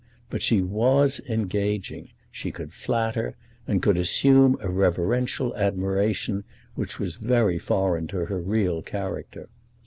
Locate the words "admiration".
5.55-6.43